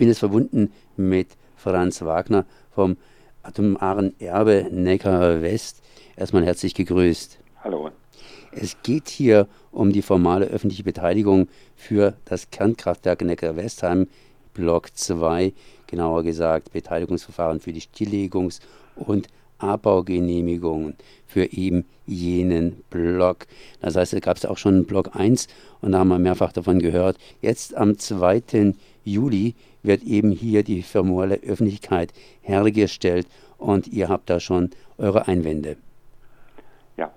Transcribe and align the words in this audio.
bin 0.00 0.08
jetzt 0.08 0.20
verbunden 0.20 0.72
mit 0.96 1.36
Franz 1.56 2.00
Wagner 2.00 2.46
vom 2.70 2.96
Atomaren 3.42 4.18
Erbe 4.18 4.66
Neckar 4.70 5.42
West. 5.42 5.82
Erstmal 6.16 6.42
herzlich 6.46 6.72
gegrüßt. 6.72 7.38
Hallo. 7.62 7.90
Es 8.50 8.78
geht 8.82 9.10
hier 9.10 9.46
um 9.70 9.92
die 9.92 10.00
formale 10.00 10.46
öffentliche 10.46 10.84
Beteiligung 10.84 11.48
für 11.76 12.14
das 12.24 12.50
Kernkraftwerk 12.50 13.20
Neckar-Westheim, 13.20 14.06
Block 14.54 14.96
2, 14.96 15.52
genauer 15.86 16.22
gesagt 16.22 16.72
Beteiligungsverfahren 16.72 17.60
für 17.60 17.74
die 17.74 17.82
Stilllegungs- 17.82 18.60
und 18.96 19.28
Abbaugenehmigungen 19.58 20.96
für 21.26 21.52
eben 21.52 21.84
jenen 22.06 22.82
Block. 22.88 23.46
Das 23.82 23.96
heißt, 23.96 24.14
da 24.14 24.20
gab 24.20 24.38
es 24.38 24.46
auch 24.46 24.56
schon 24.56 24.86
Block 24.86 25.14
1 25.14 25.46
und 25.82 25.92
da 25.92 25.98
haben 25.98 26.08
wir 26.08 26.18
mehrfach 26.18 26.52
davon 26.52 26.78
gehört. 26.78 27.18
Jetzt 27.42 27.76
am 27.76 27.98
2. 27.98 28.72
Juli 29.04 29.54
wird 29.82 30.02
eben 30.02 30.30
hier 30.30 30.62
die 30.62 30.82
formale 30.82 31.36
Öffentlichkeit 31.36 32.12
hergestellt 32.42 33.26
und 33.58 33.88
ihr 33.88 34.08
habt 34.08 34.30
da 34.30 34.40
schon 34.40 34.70
eure 34.98 35.28
Einwände. 35.28 35.76
Ja, 36.96 37.10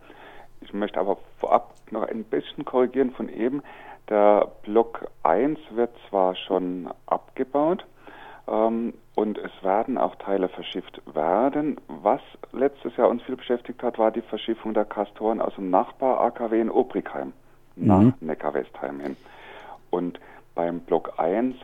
ich 0.61 0.73
möchte 0.73 0.99
aber 0.99 1.17
vorab 1.39 1.73
noch 1.91 2.03
ein 2.03 2.23
bisschen 2.23 2.65
korrigieren 2.65 3.11
von 3.11 3.29
eben. 3.29 3.61
Der 4.09 4.51
Block 4.63 5.07
1 5.23 5.59
wird 5.71 5.91
zwar 6.09 6.35
schon 6.35 6.89
abgebaut, 7.05 7.85
ähm, 8.47 8.93
und 9.15 9.37
es 9.37 9.51
werden 9.61 9.97
auch 9.97 10.15
Teile 10.15 10.49
verschifft 10.49 11.01
werden. 11.13 11.79
Was 11.87 12.21
letztes 12.51 12.95
Jahr 12.97 13.09
uns 13.09 13.21
viel 13.23 13.35
beschäftigt 13.35 13.81
hat, 13.83 13.99
war 13.99 14.11
die 14.11 14.21
Verschiffung 14.21 14.73
der 14.73 14.85
Kastoren 14.85 15.39
aus 15.39 15.55
dem 15.55 15.69
Nachbar 15.69 16.19
AKW 16.21 16.59
in 16.59 16.69
Obrigheim 16.69 17.33
nach 17.75 18.01
mhm. 18.01 18.13
Neckar-Westheim 18.21 18.99
hin. 18.99 19.15
Und 19.89 20.19
beim 20.55 20.81
Block 20.81 21.13
1 21.17 21.55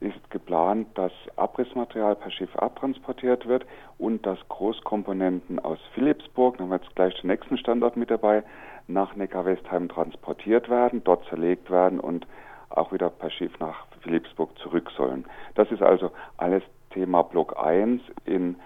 ist 0.00 0.30
geplant, 0.30 0.88
dass 0.94 1.12
Abrissmaterial 1.36 2.16
per 2.16 2.30
Schiff 2.30 2.54
abtransportiert 2.56 3.46
wird 3.46 3.64
und 3.98 4.26
dass 4.26 4.38
Großkomponenten 4.48 5.60
aus 5.60 5.78
Philipsburg, 5.94 6.56
dann 6.56 6.66
haben 6.66 6.70
wir 6.72 6.84
jetzt 6.84 6.96
gleich 6.96 7.20
den 7.20 7.28
nächsten 7.28 7.56
Standort 7.56 7.96
mit 7.96 8.10
dabei, 8.10 8.42
nach 8.88 9.14
Neckar-Westheim 9.14 9.88
transportiert 9.88 10.68
werden, 10.68 11.04
dort 11.04 11.24
zerlegt 11.26 11.70
werden 11.70 12.00
und 12.00 12.26
auch 12.68 12.92
wieder 12.92 13.10
per 13.10 13.30
Schiff 13.30 13.56
nach 13.60 13.86
Philipsburg 14.00 14.58
zurück 14.58 14.90
sollen. 14.96 15.24
Das 15.54 15.70
ist 15.70 15.82
also 15.82 16.10
alles 16.36 16.64
Thema 16.90 17.22
Block 17.22 17.56
1 17.62 18.02
in 18.24 18.56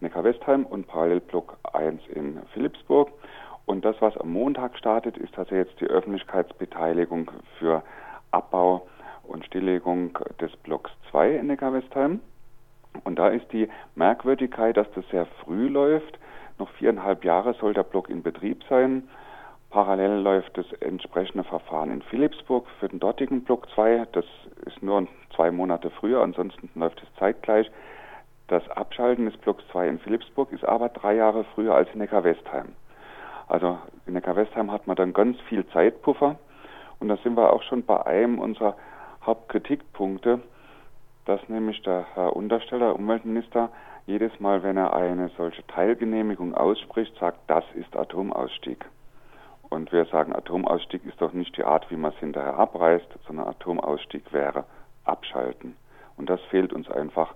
Neckar-Westheim 0.00 0.66
und 0.66 0.86
parallel 0.88 1.20
Block 1.20 1.56
1 1.72 2.06
in 2.08 2.40
Philipsburg. 2.52 3.10
Und 3.64 3.84
das, 3.84 3.96
was 4.00 4.16
am 4.18 4.32
Montag 4.32 4.76
startet, 4.76 5.16
ist 5.16 5.38
also 5.38 5.54
jetzt 5.54 5.80
die 5.80 5.86
Öffentlichkeitsbeteiligung 5.86 7.30
für 7.58 7.82
Abbau 8.32 8.86
und 9.32 9.44
Stilllegung 9.46 10.18
des 10.40 10.54
Blocks 10.58 10.90
2 11.10 11.36
in 11.36 11.46
Neckar-Westheim. 11.46 12.20
Und 13.04 13.18
da 13.18 13.28
ist 13.28 13.50
die 13.52 13.68
Merkwürdigkeit, 13.94 14.76
dass 14.76 14.90
das 14.94 15.08
sehr 15.08 15.26
früh 15.44 15.68
läuft. 15.68 16.18
Noch 16.58 16.70
viereinhalb 16.72 17.24
Jahre 17.24 17.54
soll 17.54 17.72
der 17.72 17.82
Block 17.82 18.10
in 18.10 18.22
Betrieb 18.22 18.62
sein. 18.68 19.08
Parallel 19.70 20.20
läuft 20.20 20.58
das 20.58 20.70
entsprechende 20.80 21.44
Verfahren 21.44 21.90
in 21.90 22.02
Philipsburg 22.02 22.66
für 22.78 22.88
den 22.88 23.00
dortigen 23.00 23.42
Block 23.42 23.66
2. 23.74 24.06
Das 24.12 24.26
ist 24.66 24.82
nur 24.82 25.08
zwei 25.34 25.50
Monate 25.50 25.88
früher, 25.88 26.22
ansonsten 26.22 26.68
läuft 26.74 27.02
es 27.02 27.08
zeitgleich. 27.18 27.70
Das 28.48 28.68
Abschalten 28.68 29.24
des 29.24 29.36
Blocks 29.38 29.64
2 29.72 29.88
in 29.88 29.98
Philipsburg 29.98 30.52
ist 30.52 30.64
aber 30.64 30.90
drei 30.90 31.14
Jahre 31.14 31.44
früher 31.54 31.74
als 31.74 31.88
in 31.94 32.00
Neckar-Westheim. 32.00 32.74
Also 33.48 33.78
in 34.06 34.12
Neckar-Westheim 34.12 34.70
hat 34.70 34.86
man 34.86 34.96
dann 34.96 35.14
ganz 35.14 35.40
viel 35.48 35.66
Zeitpuffer. 35.68 36.36
Und 37.00 37.08
da 37.08 37.16
sind 37.16 37.34
wir 37.34 37.50
auch 37.50 37.62
schon 37.62 37.82
bei 37.82 38.04
einem 38.04 38.38
unserer 38.38 38.76
Hauptkritikpunkte, 39.24 40.40
dass 41.24 41.48
nämlich 41.48 41.82
der 41.82 42.06
Herr 42.14 42.34
Untersteller, 42.34 42.94
Umweltminister, 42.96 43.70
jedes 44.06 44.38
Mal, 44.40 44.62
wenn 44.62 44.76
er 44.76 44.94
eine 44.94 45.30
solche 45.36 45.64
Teilgenehmigung 45.68 46.54
ausspricht, 46.54 47.16
sagt, 47.18 47.38
das 47.46 47.64
ist 47.74 47.96
Atomausstieg. 47.96 48.84
Und 49.68 49.92
wir 49.92 50.04
sagen, 50.06 50.34
Atomausstieg 50.34 51.04
ist 51.06 51.20
doch 51.20 51.32
nicht 51.32 51.56
die 51.56 51.64
Art, 51.64 51.90
wie 51.90 51.96
man 51.96 52.12
es 52.12 52.18
hinterher 52.18 52.58
abreißt, 52.58 53.06
sondern 53.26 53.46
Atomausstieg 53.46 54.32
wäre 54.32 54.64
abschalten. 55.04 55.76
Und 56.16 56.28
das 56.28 56.40
fehlt 56.50 56.72
uns 56.72 56.90
einfach. 56.90 57.34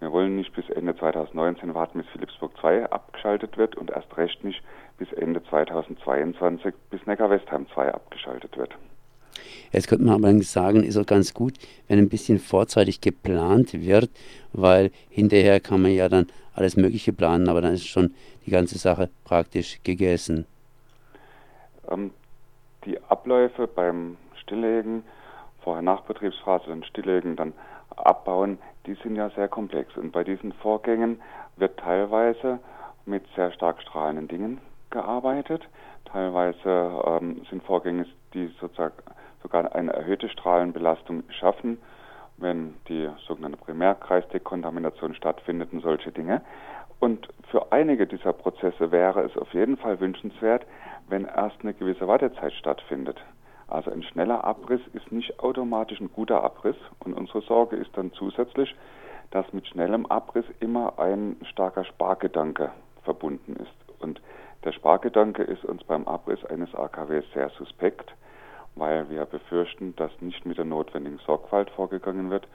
Wir 0.00 0.10
wollen 0.10 0.34
nicht 0.34 0.52
bis 0.54 0.68
Ende 0.70 0.96
2019 0.96 1.74
warten, 1.74 1.98
bis 1.98 2.08
Philipsburg 2.08 2.56
2 2.58 2.90
abgeschaltet 2.90 3.56
wird 3.56 3.76
und 3.76 3.90
erst 3.90 4.16
recht 4.16 4.42
nicht 4.42 4.62
bis 4.98 5.12
Ende 5.12 5.44
2022, 5.44 6.74
bis 6.90 7.06
Neckar-Westheim 7.06 7.68
2 7.68 7.94
abgeschaltet 7.94 8.56
wird. 8.56 8.76
Jetzt 9.72 9.88
könnte 9.88 10.04
man 10.04 10.22
aber 10.22 10.42
sagen, 10.42 10.82
ist 10.82 10.96
auch 10.96 11.06
ganz 11.06 11.34
gut, 11.34 11.54
wenn 11.88 11.98
ein 11.98 12.08
bisschen 12.08 12.38
vorzeitig 12.38 13.00
geplant 13.00 13.72
wird, 13.72 14.10
weil 14.52 14.90
hinterher 15.08 15.60
kann 15.60 15.82
man 15.82 15.92
ja 15.92 16.08
dann 16.08 16.26
alles 16.54 16.76
Mögliche 16.76 17.12
planen, 17.12 17.48
aber 17.48 17.62
dann 17.62 17.74
ist 17.74 17.86
schon 17.86 18.14
die 18.44 18.50
ganze 18.50 18.78
Sache 18.78 19.08
praktisch 19.24 19.80
gegessen. 19.82 20.46
Ähm, 21.90 22.10
die 22.84 23.00
Abläufe 23.04 23.66
beim 23.66 24.16
Stilllegen, 24.42 25.04
vorher 25.62 25.82
Nachbetriebsphase, 25.82 26.66
dann 26.68 26.84
Stilllegen, 26.84 27.36
dann 27.36 27.52
Abbauen, 27.96 28.58
die 28.86 28.94
sind 29.02 29.16
ja 29.16 29.30
sehr 29.30 29.48
komplex. 29.48 29.96
Und 29.96 30.12
bei 30.12 30.24
diesen 30.24 30.52
Vorgängen 30.52 31.20
wird 31.56 31.78
teilweise 31.78 32.58
mit 33.06 33.24
sehr 33.34 33.52
stark 33.52 33.80
strahlenden 33.82 34.28
Dingen 34.28 34.60
gearbeitet. 34.92 35.68
Teilweise 36.04 37.02
ähm, 37.04 37.42
sind 37.50 37.64
Vorgänge, 37.64 38.06
die 38.32 38.46
sozusagen 38.60 38.94
sogar 39.42 39.74
eine 39.74 39.92
erhöhte 39.92 40.28
Strahlenbelastung 40.28 41.24
schaffen, 41.30 41.78
wenn 42.36 42.74
die 42.88 43.08
sogenannte 43.26 43.58
Primärkreisdekontamination 43.58 45.14
stattfindet 45.14 45.72
und 45.72 45.82
solche 45.82 46.12
Dinge. 46.12 46.42
Und 47.00 47.28
für 47.50 47.72
einige 47.72 48.06
dieser 48.06 48.32
Prozesse 48.32 48.92
wäre 48.92 49.22
es 49.22 49.36
auf 49.36 49.52
jeden 49.54 49.76
Fall 49.76 49.98
wünschenswert, 49.98 50.64
wenn 51.08 51.24
erst 51.24 51.56
eine 51.62 51.74
gewisse 51.74 52.06
Wartezeit 52.06 52.52
stattfindet. 52.52 53.20
Also 53.66 53.90
ein 53.90 54.02
schneller 54.02 54.44
Abriss 54.44 54.80
ist 54.92 55.10
nicht 55.10 55.40
automatisch 55.40 55.98
ein 55.98 56.12
guter 56.12 56.44
Abriss. 56.44 56.76
Und 57.00 57.14
unsere 57.14 57.40
Sorge 57.40 57.76
ist 57.76 57.90
dann 57.96 58.12
zusätzlich, 58.12 58.76
dass 59.30 59.50
mit 59.52 59.66
schnellem 59.66 60.06
Abriss 60.06 60.44
immer 60.60 60.98
ein 60.98 61.36
starker 61.50 61.84
Spargedanke 61.84 62.70
verbunden 63.02 63.56
ist. 63.56 64.00
Und 64.00 64.20
der 64.64 64.72
Spargedanke 64.72 65.42
ist 65.42 65.64
uns 65.64 65.82
beim 65.84 66.06
Abriss 66.06 66.44
eines 66.44 66.74
AKWs 66.74 67.24
sehr 67.34 67.50
suspekt, 67.50 68.14
weil 68.74 69.10
wir 69.10 69.26
befürchten, 69.26 69.94
dass 69.96 70.10
nicht 70.20 70.46
mit 70.46 70.58
der 70.58 70.64
notwendigen 70.64 71.18
Sorgfalt 71.26 71.70
vorgegangen 71.70 72.30
wird 72.30 72.46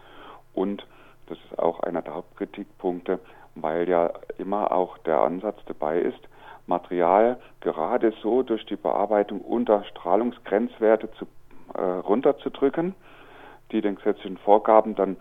und 0.53 0.85
das 1.27 1.37
ist 1.49 1.59
auch 1.59 1.81
einer 1.81 2.01
der 2.01 2.15
Hauptkritikpunkte, 2.15 3.19
weil 3.55 3.87
ja 3.89 4.11
immer 4.37 4.71
auch 4.71 4.97
der 4.99 5.21
Ansatz 5.21 5.59
dabei 5.65 5.99
ist, 5.99 6.19
Material 6.67 7.39
gerade 7.61 8.13
so 8.21 8.43
durch 8.43 8.65
die 8.65 8.75
Bearbeitung 8.75 9.41
unter 9.41 9.83
Strahlungsgrenzwerte 9.85 11.11
zu, 11.13 11.25
äh, 11.73 11.81
runterzudrücken, 11.81 12.95
die 13.71 13.81
den 13.81 13.95
gesetzlichen 13.95 14.37
Vorgaben 14.37 14.95
dann 14.95 15.17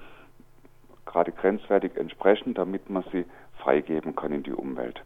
gerade 1.04 1.32
grenzwertig 1.32 1.96
entsprechen, 1.96 2.54
damit 2.54 2.90
man 2.90 3.04
sie 3.12 3.24
freigeben 3.58 4.14
kann 4.16 4.32
in 4.32 4.42
die 4.42 4.52
Umwelt. 4.52 5.02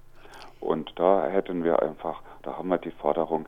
Und 0.61 0.93
da 0.97 1.27
hätten 1.27 1.65
wir 1.65 1.83
einfach, 1.83 2.23
da 2.43 2.57
haben 2.57 2.69
wir 2.69 2.79
die 2.79 2.91
Forderung, 2.91 3.47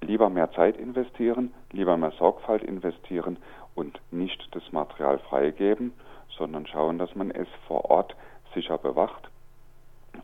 lieber 0.00 0.28
mehr 0.28 0.50
Zeit 0.52 0.76
investieren, 0.76 1.52
lieber 1.70 1.96
mehr 1.96 2.12
Sorgfalt 2.18 2.62
investieren 2.62 3.36
und 3.74 4.00
nicht 4.10 4.48
das 4.52 4.62
Material 4.72 5.18
freigeben, 5.18 5.92
sondern 6.36 6.66
schauen, 6.66 6.98
dass 6.98 7.14
man 7.14 7.30
es 7.30 7.48
vor 7.66 7.90
Ort 7.90 8.16
sicher 8.54 8.78
bewacht. 8.78 9.30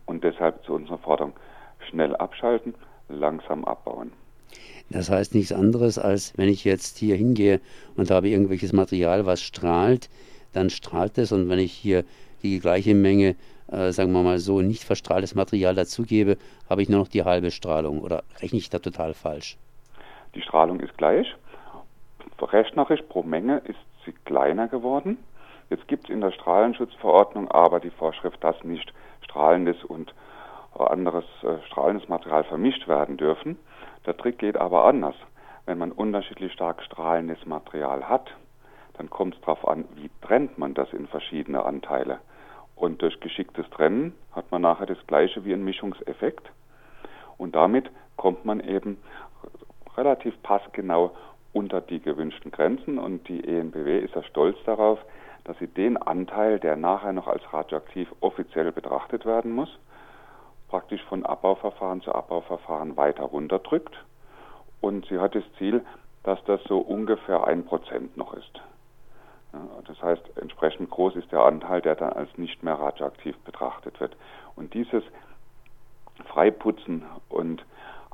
Und 0.06 0.24
deshalb 0.24 0.64
zu 0.64 0.74
unserer 0.74 0.98
Forderung 0.98 1.32
schnell 1.88 2.16
abschalten, 2.16 2.74
langsam 3.08 3.64
abbauen. 3.64 4.12
Das 4.90 5.10
heißt 5.10 5.34
nichts 5.34 5.52
anderes, 5.52 5.98
als 5.98 6.32
wenn 6.36 6.48
ich 6.48 6.64
jetzt 6.64 6.98
hier 6.98 7.16
hingehe 7.16 7.60
und 7.96 8.10
habe 8.10 8.28
irgendwelches 8.28 8.72
Material, 8.72 9.26
was 9.26 9.42
strahlt, 9.42 10.08
dann 10.52 10.70
strahlt 10.70 11.18
es 11.18 11.30
und 11.30 11.48
wenn 11.48 11.58
ich 11.58 11.72
hier 11.72 12.04
die 12.42 12.60
gleiche 12.60 12.94
Menge, 12.94 13.36
äh, 13.70 13.92
sagen 13.92 14.12
wir 14.12 14.22
mal 14.22 14.38
so, 14.38 14.60
nicht 14.60 14.84
verstrahltes 14.84 15.34
Material 15.34 15.74
dazugebe, 15.74 16.36
habe 16.68 16.82
ich 16.82 16.88
nur 16.88 17.00
noch 17.00 17.08
die 17.08 17.24
halbe 17.24 17.50
Strahlung 17.50 18.00
oder 18.00 18.22
rechne 18.40 18.58
ich 18.58 18.70
da 18.70 18.78
total 18.78 19.14
falsch? 19.14 19.56
Die 20.34 20.42
Strahlung 20.42 20.80
ist 20.80 20.96
gleich. 20.96 21.26
Rechnerisch 22.40 23.02
pro 23.08 23.22
Menge 23.22 23.58
ist 23.64 23.78
sie 24.04 24.12
kleiner 24.24 24.68
geworden. 24.68 25.18
Jetzt 25.70 25.86
gibt 25.88 26.04
es 26.04 26.10
in 26.10 26.20
der 26.20 26.32
Strahlenschutzverordnung 26.32 27.50
aber 27.50 27.80
die 27.80 27.90
Vorschrift, 27.90 28.42
dass 28.42 28.62
nicht 28.64 28.92
strahlendes 29.22 29.84
und 29.84 30.14
anderes 30.78 31.24
äh, 31.42 31.58
strahlendes 31.66 32.08
Material 32.08 32.44
vermischt 32.44 32.86
werden 32.88 33.16
dürfen. 33.16 33.58
Der 34.06 34.16
Trick 34.16 34.38
geht 34.38 34.56
aber 34.56 34.84
anders. 34.84 35.14
Wenn 35.66 35.78
man 35.78 35.92
unterschiedlich 35.92 36.52
stark 36.52 36.82
strahlendes 36.82 37.44
Material 37.44 38.08
hat, 38.08 38.30
dann 38.96 39.10
kommt 39.10 39.34
es 39.34 39.40
darauf 39.40 39.66
an, 39.66 39.84
wie 39.96 40.10
trennt 40.22 40.58
man 40.58 40.74
das 40.74 40.92
in 40.92 41.06
verschiedene 41.06 41.64
Anteile. 41.64 42.20
Und 42.78 43.02
durch 43.02 43.18
geschicktes 43.18 43.68
Trennen 43.70 44.14
hat 44.32 44.52
man 44.52 44.62
nachher 44.62 44.86
das 44.86 45.04
gleiche 45.08 45.44
wie 45.44 45.52
ein 45.52 45.64
Mischungseffekt. 45.64 46.48
Und 47.36 47.56
damit 47.56 47.90
kommt 48.16 48.44
man 48.44 48.60
eben 48.60 48.98
relativ 49.96 50.40
passgenau 50.42 51.10
unter 51.52 51.80
die 51.80 52.00
gewünschten 52.00 52.52
Grenzen. 52.52 52.98
Und 52.98 53.26
die 53.28 53.42
ENBW 53.42 53.98
ist 53.98 54.14
ja 54.14 54.22
stolz 54.22 54.56
darauf, 54.64 55.00
dass 55.42 55.58
sie 55.58 55.66
den 55.66 55.96
Anteil, 55.96 56.60
der 56.60 56.76
nachher 56.76 57.12
noch 57.12 57.26
als 57.26 57.42
radioaktiv 57.52 58.08
offiziell 58.20 58.70
betrachtet 58.70 59.26
werden 59.26 59.52
muss, 59.52 59.76
praktisch 60.68 61.02
von 61.04 61.26
Abbauverfahren 61.26 62.00
zu 62.02 62.14
Abbauverfahren 62.14 62.96
weiter 62.96 63.24
runterdrückt. 63.24 63.96
Und 64.80 65.04
sie 65.06 65.18
hat 65.18 65.34
das 65.34 65.44
Ziel, 65.58 65.84
dass 66.22 66.38
das 66.44 66.62
so 66.68 66.78
ungefähr 66.78 67.44
ein 67.44 67.64
Prozent 67.64 68.16
noch 68.16 68.34
ist. 68.34 68.60
Ja, 69.52 69.60
das 69.86 70.02
heißt, 70.02 70.22
entsprechend 70.36 70.90
groß 70.90 71.16
ist 71.16 71.32
der 71.32 71.42
Anteil, 71.42 71.80
der 71.80 71.94
dann 71.94 72.12
als 72.12 72.36
nicht 72.36 72.62
mehr 72.62 72.74
radioaktiv 72.74 73.36
betrachtet 73.38 73.98
wird. 74.00 74.16
Und 74.56 74.74
dieses 74.74 75.02
Freiputzen 76.26 77.04
und 77.28 77.64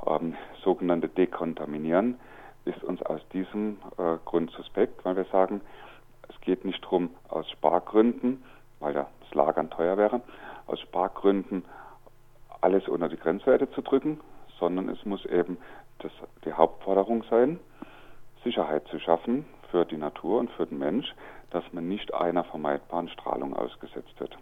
ähm, 0.06 0.36
sogenannte 0.62 1.08
Dekontaminieren 1.08 2.18
ist 2.64 2.82
uns 2.84 3.02
aus 3.02 3.20
diesem 3.32 3.78
äh, 3.98 4.16
Grund 4.24 4.50
suspekt, 4.52 5.04
weil 5.04 5.16
wir 5.16 5.24
sagen, 5.24 5.60
es 6.28 6.40
geht 6.40 6.64
nicht 6.64 6.82
darum, 6.84 7.10
aus 7.28 7.48
Spargründen, 7.50 8.44
weil 8.80 8.94
das 8.94 9.06
Lagern 9.32 9.70
teuer 9.70 9.96
wäre, 9.96 10.20
aus 10.66 10.80
Spargründen 10.80 11.64
alles 12.60 12.88
unter 12.88 13.08
die 13.08 13.16
Grenzwerte 13.16 13.70
zu 13.72 13.82
drücken, 13.82 14.20
sondern 14.58 14.88
es 14.88 15.04
muss 15.04 15.24
eben 15.26 15.58
das, 15.98 16.12
die 16.44 16.52
Hauptforderung 16.52 17.24
sein, 17.28 17.58
Sicherheit 18.42 18.86
zu 18.88 18.98
schaffen 18.98 19.44
für 19.74 19.84
die 19.84 19.96
Natur 19.96 20.38
und 20.38 20.52
für 20.52 20.66
den 20.66 20.78
Mensch, 20.78 21.12
dass 21.50 21.64
man 21.72 21.88
nicht 21.88 22.14
einer 22.14 22.44
vermeidbaren 22.44 23.08
Strahlung 23.08 23.56
ausgesetzt 23.56 24.14
wird. 24.18 24.38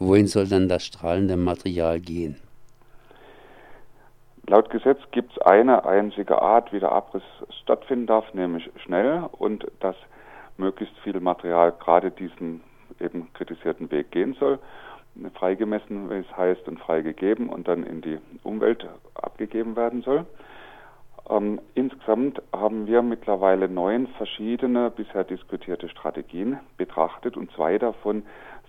Wohin 0.00 0.26
soll 0.26 0.48
dann 0.48 0.68
das 0.68 0.84
strahlende 0.84 1.36
Material 1.36 2.00
gehen? 2.00 2.36
Laut 4.48 4.68
Gesetz 4.70 4.98
gibt 5.12 5.30
es 5.30 5.38
eine 5.42 5.84
einzige 5.84 6.42
Art, 6.42 6.72
wie 6.72 6.80
der 6.80 6.90
Abriss 6.90 7.22
stattfinden 7.62 8.06
darf, 8.06 8.34
nämlich 8.34 8.68
schnell 8.84 9.28
und 9.38 9.66
dass 9.78 9.94
möglichst 10.56 10.98
viel 10.98 11.20
Material 11.20 11.72
gerade 11.78 12.10
diesen 12.10 12.60
eben 12.98 13.32
kritisierten 13.34 13.88
Weg 13.92 14.10
gehen 14.10 14.34
soll. 14.40 14.58
Freigemessen, 15.34 16.10
wie 16.10 16.14
es 16.14 16.36
heißt, 16.36 16.66
und 16.66 16.80
freigegeben 16.80 17.48
und 17.48 17.68
dann 17.68 17.84
in 17.84 18.00
die 18.00 18.18
Umwelt 18.42 18.84
abgegeben 19.14 19.76
werden 19.76 20.02
soll. 20.02 20.26
Ähm, 21.28 21.60
insgesamt 21.74 22.40
haben 22.52 22.86
wir 22.86 23.02
mittlerweile 23.02 23.68
neun 23.68 24.06
verschiedene 24.18 24.90
bisher 24.90 25.24
diskutierte 25.24 25.88
Strategien 25.88 26.60
betrachtet 26.76 27.36
und 27.36 27.50
zwei 27.52 27.78
davon 27.78 28.22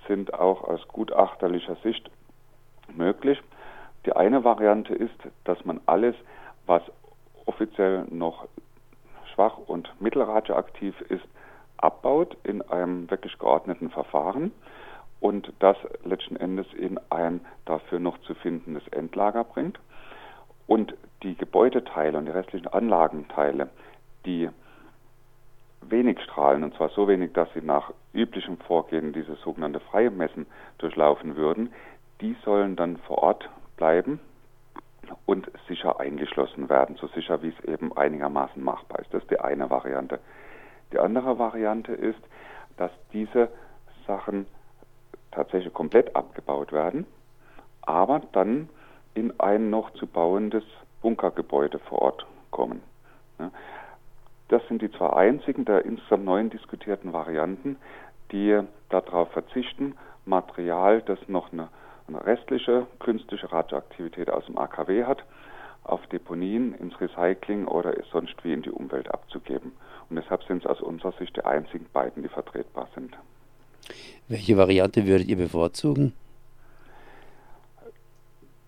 sind 0.08 0.34
auch 0.34 0.64
aus 0.64 0.88
gutachterlicher 0.88 1.76
Sicht 1.84 2.10
möglich. 2.96 3.42
Die 4.06 4.14
eine 4.14 4.44
Variante 4.44 4.96
ist, 4.96 5.20
dass 5.44 5.64
man 5.66 5.82
alles, 5.86 6.16
was 6.66 6.82
offiziell 7.46 8.06
noch 8.10 8.48
schwach 9.34 9.58
und 9.58 9.90
mittelradioaktiv 10.02 11.00
ist, 11.02 11.26
abbaut 11.78 12.36
in 12.44 12.62
einem 12.64 13.10
wirklich 13.12 13.38
geordneten 13.38 13.90
Verfahren 13.90 14.52
und 15.20 15.52
das 15.60 15.78
letzten 16.04 16.36
Endes 16.38 16.68
in 16.74 17.00
ein 17.10 17.42
dafür 17.66 18.00
noch 18.00 18.18
zu 18.22 18.34
findendes 18.36 18.88
Endlager 18.90 19.44
bringt. 19.44 19.80
Und 20.68 20.96
die 21.24 21.36
Gebäudeteile 21.36 22.18
und 22.18 22.26
die 22.26 22.32
restlichen 22.32 22.68
Anlagenteile, 22.68 23.70
die 24.26 24.50
wenig 25.82 26.20
strahlen, 26.22 26.64
und 26.64 26.76
zwar 26.76 26.90
so 26.90 27.08
wenig, 27.08 27.34
dass 27.34 27.52
sie 27.54 27.62
nach 27.62 27.92
üblichem 28.14 28.58
Vorgehen 28.58 29.14
dieses 29.14 29.40
sogenannte 29.42 29.80
Freimessen 29.80 30.46
durchlaufen 30.78 31.36
würden, 31.36 31.74
die 32.22 32.36
sollen 32.44 32.76
dann 32.76 32.98
vor 32.98 33.20
Ort 33.20 33.50
bleiben 33.78 34.20
und 35.26 35.50
sicher 35.68 36.00
eingeschlossen 36.00 36.70
werden, 36.70 36.98
so 36.98 37.08
sicher 37.08 37.42
wie 37.42 37.50
es 37.58 37.66
eben 37.66 37.96
einigermaßen 37.96 38.62
machbar 38.62 39.00
ist. 39.00 39.14
Das 39.14 39.22
ist 39.22 39.32
die 39.32 39.40
eine 39.40 39.70
Variante. 39.70 40.20
Die 40.92 41.00
andere 41.00 41.40
Variante 41.40 41.94
ist, 41.94 42.20
dass 42.78 42.92
diese 43.14 43.50
Sachen 44.06 44.48
tatsächlich 45.32 45.74
komplett 45.74 46.16
abgebaut 46.16 46.72
werden, 46.72 47.06
aber 47.82 48.22
dann 48.32 48.70
in 49.18 49.40
ein 49.40 49.70
noch 49.70 49.92
zu 49.94 50.08
bauendes 50.08 50.64
Bunkergebäude 51.02 51.80
vor 51.80 52.02
Ort 52.02 52.26
kommen. 52.52 52.82
Das 54.50 54.62
sind 54.68 54.82
die 54.82 54.92
zwei 54.92 55.10
einzigen 55.10 55.66
der 55.66 55.86
insgesamt 55.86 56.26
neun 56.26 56.50
diskutierten 56.50 57.14
Varianten, 57.14 57.78
die 58.32 58.60
darauf 58.90 59.32
verzichten, 59.32 59.96
Material, 60.26 61.02
das 61.02 61.20
noch 61.28 61.52
eine 61.52 61.70
eine 62.08 62.26
restliche 62.26 62.88
künstliche 63.00 63.52
Radioaktivität 63.52 64.30
aus 64.30 64.46
dem 64.46 64.58
AKW 64.58 65.04
hat, 65.04 65.24
auf 65.84 66.06
Deponien, 66.08 66.74
ins 66.76 67.00
Recycling 67.00 67.68
oder 67.68 67.94
sonst 68.12 68.36
wie 68.44 68.54
in 68.54 68.62
die 68.62 68.72
Umwelt 68.72 69.10
abzugeben. 69.12 69.74
Und 70.10 70.16
deshalb 70.16 70.44
sind 70.44 70.64
es 70.64 70.70
aus 70.70 70.82
unserer 70.82 71.14
Sicht 71.14 71.36
die 71.36 71.46
einzigen 71.46 71.86
beiden, 71.94 72.24
die 72.24 72.30
vertretbar 72.30 72.88
sind. 72.96 73.16
Welche 74.28 74.58
Variante 74.58 75.06
würdet 75.06 75.28
ihr 75.28 75.38
bevorzugen? 75.38 76.14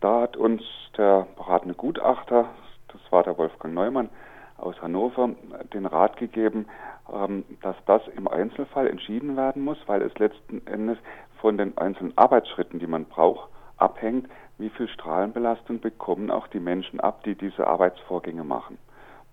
Da 0.01 0.21
hat 0.21 0.37
uns 0.37 0.61
der 0.97 1.27
beratende 1.35 1.75
Gutachter, 1.75 2.49
das 2.87 3.01
war 3.11 3.23
der 3.23 3.37
Wolfgang 3.37 3.73
Neumann 3.73 4.09
aus 4.57 4.81
Hannover, 4.81 5.29
den 5.73 5.85
Rat 5.85 6.17
gegeben, 6.17 6.67
ähm, 7.13 7.43
dass 7.61 7.75
das 7.85 8.01
im 8.15 8.27
Einzelfall 8.27 8.87
entschieden 8.87 9.35
werden 9.35 9.63
muss, 9.63 9.77
weil 9.87 10.01
es 10.01 10.17
letzten 10.17 10.65
Endes 10.67 10.97
von 11.41 11.57
den 11.57 11.77
einzelnen 11.77 12.17
Arbeitsschritten, 12.17 12.79
die 12.79 12.87
man 12.87 13.05
braucht, 13.05 13.49
abhängt, 13.77 14.29
wie 14.57 14.69
viel 14.69 14.87
Strahlenbelastung 14.87 15.79
bekommen 15.79 16.31
auch 16.31 16.47
die 16.47 16.59
Menschen 16.59 16.99
ab, 16.99 17.23
die 17.23 17.35
diese 17.35 17.67
Arbeitsvorgänge 17.67 18.43
machen. 18.43 18.77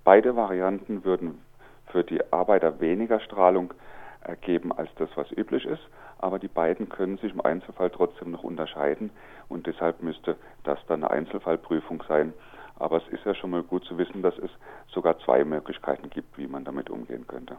Beide 0.05 0.37
Varianten 0.37 1.05
würden 1.05 1.43
für 1.91 2.05
die 2.05 2.33
Arbeiter 2.33 2.81
weniger 2.81 3.21
Strahlung 3.21 3.75
ergeben 4.21 4.73
als 4.73 4.89
das, 4.97 5.09
was 5.17 5.31
üblich 5.33 5.65
ist, 5.65 5.83
aber 6.19 6.39
die 6.39 6.49
beiden 6.49 6.89
können 6.89 7.19
sich 7.19 7.33
im 7.33 7.41
Einzelfall 7.41 7.91
trotzdem 7.91 8.31
noch 8.31 8.43
unterscheiden 8.43 9.11
und 9.49 9.67
deshalb 9.67 10.03
müsste 10.03 10.37
das 10.65 10.79
dann 10.89 11.05
eine 11.05 11.11
Einzelfallprüfung 11.11 12.03
sein. 12.09 12.33
Aber 12.79 12.99
es 12.99 13.09
ist 13.09 13.25
ja 13.25 13.35
schon 13.35 13.51
mal 13.51 13.63
gut 13.63 13.85
zu 13.85 13.97
wissen, 13.99 14.23
dass 14.23 14.37
es 14.39 14.51
sogar 14.89 15.19
zwei 15.21 15.45
Möglichkeiten 15.45 16.11
gibt, 16.11 16.37
wie 16.37 16.47
man 16.47 16.65
damit 16.65 16.91
umgehen 16.91 17.27
könnte. 17.27 17.57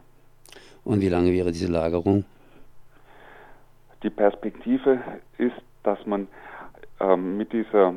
Und 0.84 1.00
wie 1.00 1.08
lange 1.08 1.32
wäre 1.32 1.50
diese 1.50 1.70
Lagerung? 1.70 2.24
Die 4.02 4.10
Perspektive 4.10 5.02
ist, 5.38 5.56
dass 5.82 6.04
man 6.06 6.28
ähm, 7.00 7.36
mit 7.36 7.52
dieser 7.52 7.94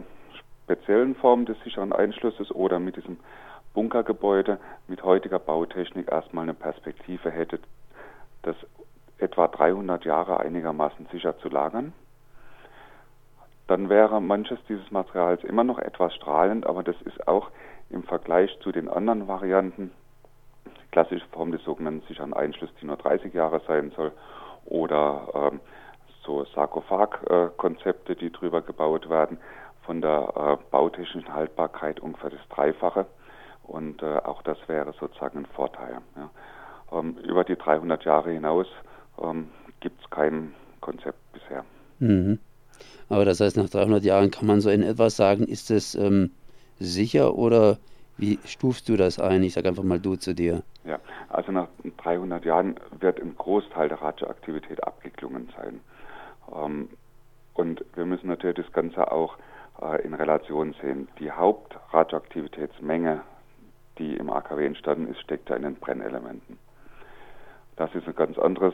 speziellen 0.64 1.16
Form 1.16 1.46
des 1.46 1.58
sicheren 1.64 1.94
Einschlusses 1.94 2.52
oder 2.52 2.80
mit 2.80 2.96
diesem 2.96 3.18
Bunkergebäude 3.74 4.60
mit 4.88 5.04
heutiger 5.04 5.40
Bautechnik 5.40 6.12
erstmal 6.12 6.44
eine 6.44 6.54
Perspektive 6.54 7.30
hätte, 7.32 7.60
das 8.42 8.56
etwa 9.22 9.48
300 9.48 10.06
Jahre 10.06 10.40
einigermaßen 10.40 11.08
sicher 11.12 11.38
zu 11.40 11.50
lagern. 11.50 11.94
Dann 13.68 13.90
wäre 13.90 14.22
manches 14.22 14.60
dieses 14.68 14.92
Materials 14.92 15.44
immer 15.44 15.64
noch 15.64 15.80
etwas 15.80 16.14
strahlend, 16.16 16.66
aber 16.66 16.84
das 16.84 17.00
ist 17.04 17.28
auch 17.28 17.50
im 17.90 18.04
Vergleich 18.04 18.58
zu 18.62 18.72
den 18.72 18.90
anderen 18.90 19.28
Varianten, 19.28 19.92
klassische 20.92 21.26
Form 21.28 21.52
des 21.52 21.64
sogenannten 21.64 22.06
sicheren 22.08 22.34
Einschlusses, 22.34 22.76
die 22.82 22.86
nur 22.86 22.98
30 22.98 23.34
Jahre 23.34 23.62
sein 23.68 23.92
soll, 23.96 24.12
oder 24.66 25.28
ähm, 25.34 25.60
so 26.26 26.44
Sarkophagkonzepte, 26.54 28.16
die 28.16 28.32
drüber 28.32 28.62
gebaut 28.62 29.10
werden, 29.10 29.38
von 29.84 30.02
der 30.02 30.34
äh, 30.36 30.64
bautechnischen 30.70 31.34
Haltbarkeit 31.34 32.00
ungefähr 32.00 32.30
das 32.30 32.48
Dreifache. 32.50 33.06
Und 33.64 34.04
äh, 34.04 34.18
auch 34.18 34.42
das 34.44 34.58
wäre 34.68 34.94
sozusagen 34.94 35.40
ein 35.40 35.46
Vorteil. 35.46 35.98
Ja. 36.16 36.30
Ähm, 36.98 37.16
über 37.24 37.44
die 37.44 37.56
300 37.56 38.04
Jahre 38.04 38.32
hinaus 38.32 38.68
ähm, 39.24 39.50
gibt 39.80 40.02
es 40.02 40.10
kein 40.10 40.54
Konzept 40.80 41.20
bisher. 41.34 41.64
Mhm. 42.00 42.40
Aber 43.10 43.26
das 43.26 43.40
heißt, 43.40 43.58
nach 43.58 43.70
300 43.70 44.04
Jahren 44.04 44.32
kann 44.32 44.48
man 44.48 44.62
so 44.62 44.70
in 44.70 44.84
etwas 44.84 45.18
sagen, 45.18 45.44
ist 45.44 45.70
es 45.70 45.96
ähm, 45.96 46.32
sicher 46.80 47.36
oder 47.36 47.78
wie 48.18 48.40
stufst 48.46 48.88
du 48.88 48.98
das 48.98 49.20
ein? 49.20 49.44
Ich 49.44 49.54
sage 49.54 49.68
einfach 49.68 49.84
mal 49.84 50.00
du 50.00 50.16
zu 50.16 50.34
dir. 50.34 50.64
Ja, 50.86 51.00
also 51.30 51.52
nach 51.52 51.68
300 51.98 52.46
Jahren 52.46 52.76
wird 53.00 53.20
ein 53.20 53.36
Großteil 53.36 53.90
der 53.90 54.02
Radioaktivität 54.02 54.84
abgeklungen 54.84 55.50
sein. 55.58 55.80
Ähm, 56.56 56.90
und 57.54 57.84
wir 57.96 58.06
müssen 58.06 58.28
natürlich 58.28 58.58
das 58.58 58.72
Ganze 58.74 59.12
auch 59.12 59.38
äh, 59.82 60.02
in 60.04 60.14
Relation 60.14 60.74
sehen. 60.82 61.08
Die 61.20 61.32
Hauptradioaktivitätsmenge, 61.32 63.22
die 63.98 64.16
im 64.16 64.30
AKW 64.30 64.66
entstanden 64.66 65.08
ist, 65.08 65.20
steckt 65.22 65.50
ja 65.50 65.56
in 65.56 65.64
den 65.64 65.76
Brennelementen. 65.76 66.58
Das 67.76 67.94
ist 67.96 68.08
ein 68.08 68.16
ganz 68.16 68.38
anderes 68.38 68.74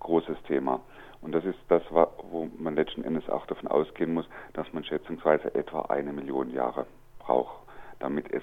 großes 0.00 0.36
Thema. 0.46 0.80
Und 1.20 1.32
das 1.32 1.44
ist 1.44 1.58
das, 1.68 1.82
wo 1.90 2.48
man 2.58 2.76
letzten 2.76 3.02
Endes 3.02 3.28
auch 3.28 3.46
davon 3.46 3.68
ausgehen 3.68 4.14
muss, 4.14 4.26
dass 4.52 4.72
man 4.72 4.84
schätzungsweise 4.84 5.54
etwa 5.54 5.82
eine 5.82 6.12
Million 6.12 6.50
Jahre 6.52 6.86
braucht, 7.18 7.56
damit, 7.98 8.30
es, 8.32 8.42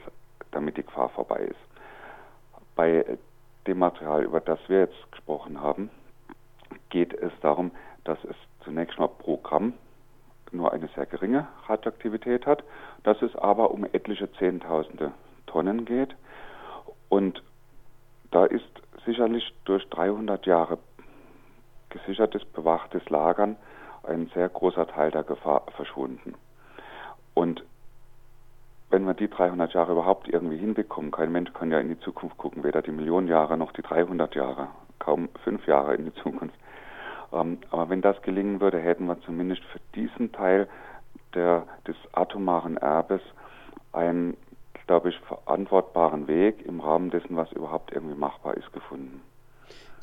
damit 0.51 0.77
die 0.77 0.83
Gefahr 0.83 1.10
vorbei 1.10 1.39
ist. 1.50 1.60
Bei 2.75 3.17
dem 3.67 3.79
Material, 3.79 4.24
über 4.24 4.41
das 4.41 4.60
wir 4.67 4.79
jetzt 4.81 5.12
gesprochen 5.12 5.62
haben, 5.62 5.89
geht 6.89 7.13
es 7.13 7.31
darum, 7.41 7.72
dass 8.03 8.17
es 8.24 8.36
zunächst 8.63 9.00
mal 9.00 9.07
pro 9.07 9.38
Gramm 9.38 9.74
nur 10.51 10.72
eine 10.74 10.88
sehr 10.95 11.05
geringe 11.05 11.48
Radioaktivität 11.67 12.45
hat, 12.45 12.63
dass 13.03 13.22
es 13.22 13.36
aber 13.36 13.72
um 13.72 13.86
etliche 13.86 14.31
Zehntausende 14.33 15.12
Tonnen 15.48 15.86
geht. 15.86 16.15
Und 17.10 17.41
da 18.31 18.45
ist 18.45 18.65
sicherlich 19.05 19.53
durch 19.65 19.88
300 19.89 20.45
Jahre 20.45 20.77
gesichertes, 21.94 22.44
bewachtes 22.46 23.10
Lagern 23.10 23.56
ein 24.04 24.30
sehr 24.34 24.50
großer 24.50 24.88
Teil 24.88 25.12
der 25.12 25.24
Gefahr 25.24 25.64
verschwunden. 25.76 26.36
Und 27.34 27.64
wenn 28.90 29.06
wir 29.06 29.14
die 29.14 29.30
300 29.30 29.74
Jahre 29.74 29.94
überhaupt 29.94 30.28
irgendwie 30.28 30.58
hinbekommen, 30.58 31.12
kein 31.12 31.32
Mensch 31.32 31.52
kann 31.54 31.72
ja 31.72 31.80
in 31.80 31.90
die 31.90 32.00
Zukunft 32.00 32.38
gucken, 32.38 32.64
weder 32.64 32.82
die 32.82 32.92
Millionen 32.92 33.28
Jahre 33.28 33.58
noch 33.58 33.72
die 33.72 33.82
300 33.82 34.36
Jahre, 34.36 34.68
kaum 35.00 35.30
fünf 35.44 35.66
Jahre 35.66 35.96
in 35.96 36.06
die 36.06 36.14
Zukunft. 36.22 36.56
Ähm, 37.32 37.58
aber 37.72 37.90
wenn 37.90 38.02
das 38.02 38.22
gelingen 38.22 38.62
würde, 38.62 38.80
hätten 38.80 39.06
wir 39.06 39.20
zumindest 39.22 39.64
für 39.64 39.80
diesen 39.96 40.32
Teil 40.32 40.68
der, 41.34 41.64
des 41.88 41.96
atomaren 42.12 42.78
Erbes 42.78 43.22
einen, 43.94 44.38
glaube 44.86 45.10
ich, 45.10 45.20
verantwortbaren 45.22 46.28
Weg 46.28 46.64
im 46.66 46.80
Rahmen 46.80 47.10
dessen, 47.10 47.36
was 47.36 47.52
überhaupt 47.52 47.92
irgendwie 47.92 48.16
machbar 48.16 48.56
ist, 48.56 48.72
gefunden. 48.74 49.22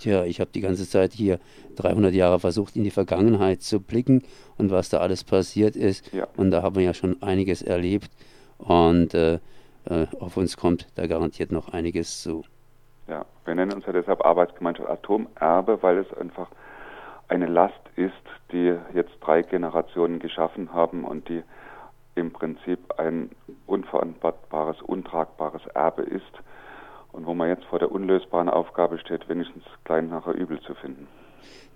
Tja, 0.00 0.24
ich 0.24 0.40
habe 0.40 0.50
die 0.50 0.62
ganze 0.62 0.88
Zeit 0.88 1.12
hier 1.12 1.38
300 1.76 2.14
Jahre 2.14 2.40
versucht, 2.40 2.74
in 2.74 2.84
die 2.84 2.90
Vergangenheit 2.90 3.60
zu 3.60 3.80
blicken 3.80 4.22
und 4.56 4.70
was 4.70 4.88
da 4.88 4.98
alles 4.98 5.24
passiert 5.24 5.76
ist. 5.76 6.10
Ja. 6.14 6.26
Und 6.38 6.52
da 6.52 6.62
haben 6.62 6.74
wir 6.76 6.82
ja 6.82 6.94
schon 6.94 7.22
einiges 7.22 7.60
erlebt. 7.60 8.10
Und 8.56 9.12
äh, 9.12 9.34
äh, 9.84 10.06
auf 10.18 10.38
uns 10.38 10.56
kommt 10.56 10.86
da 10.94 11.06
garantiert 11.06 11.52
noch 11.52 11.74
einiges 11.74 12.22
zu. 12.22 12.44
Ja, 13.08 13.26
wir 13.44 13.54
nennen 13.54 13.74
uns 13.74 13.84
ja 13.84 13.92
deshalb 13.92 14.24
Arbeitsgemeinschaft 14.24 14.88
Atomerbe, 14.88 15.82
weil 15.82 15.98
es 15.98 16.12
einfach 16.16 16.48
eine 17.28 17.46
Last 17.46 17.80
ist, 17.96 18.12
die 18.52 18.74
jetzt 18.94 19.12
drei 19.20 19.42
Generationen 19.42 20.18
geschaffen 20.18 20.72
haben 20.72 21.04
und 21.04 21.28
die 21.28 21.42
im 22.14 22.32
Prinzip 22.32 22.78
ein 22.98 23.30
unverantwortbares, 23.66 24.80
untragbares 24.80 25.66
Erbe 25.74 26.02
ist 26.02 26.24
und 27.12 27.26
wo 27.26 27.34
man 27.34 27.48
jetzt 27.48 27.64
vor 27.64 27.78
der 27.78 27.92
unlösbaren 27.92 28.48
Aufgabe 28.48 28.98
steht, 28.98 29.28
wenigstens 29.28 29.64
klein 29.84 30.08
nachher 30.08 30.34
übel 30.34 30.60
zu 30.60 30.74
finden. 30.74 31.06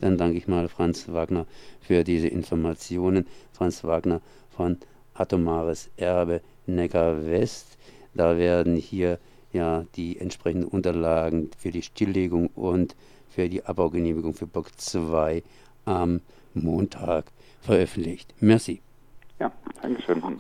Dann 0.01 0.19
danke 0.19 0.37
ich 0.37 0.49
mal 0.49 0.69
Franz 0.69 1.13
Wagner 1.13 1.47
für 1.81 2.05
diese 2.05 2.29
Informationen. 2.29 3.27
Franz 3.53 3.85
Wagner 3.85 4.21
von 4.51 4.79
Atomares 5.15 5.91
Erbe 5.97 6.41
Neckar 6.67 7.27
West. 7.27 7.79
Da 8.15 8.37
werden 8.37 8.77
hier 8.77 9.19
ja 9.53 9.85
die 9.95 10.19
entsprechenden 10.19 10.69
Unterlagen 10.69 11.51
für 11.57 11.71
die 11.71 11.83
Stilllegung 11.83 12.49
und 12.49 12.97
für 13.29 13.49
die 13.49 13.65
Abbaugenehmigung 13.65 14.35
für 14.35 14.47
Block 14.47 14.69
2 14.77 15.43
am 15.85 16.21
Montag 16.55 17.27
veröffentlicht. 17.61 18.35
Merci. 18.41 18.81
Ja, 19.41 19.53
Dankeschön. 19.83 20.23